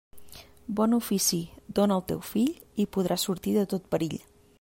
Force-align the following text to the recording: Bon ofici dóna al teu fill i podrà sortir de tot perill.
Bon 0.79 0.95
ofici 0.97 1.41
dóna 1.79 1.97
al 2.01 2.03
teu 2.13 2.23
fill 2.29 2.83
i 2.85 2.89
podrà 2.97 3.19
sortir 3.25 3.55
de 3.59 3.67
tot 3.75 3.87
perill. 3.93 4.19